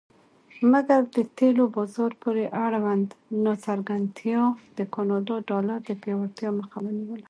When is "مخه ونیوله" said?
6.59-7.19